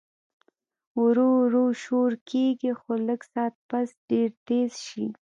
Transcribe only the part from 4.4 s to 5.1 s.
تېز شي